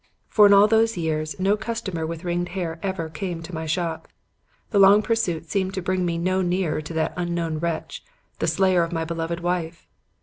[0.29, 4.07] For in all those years no customer with ringed hair ever came to my shop.
[4.71, 8.03] The long pursuit seemed to bring me no nearer to that unknown wretch,
[8.39, 9.85] the slayer of my beloved wife.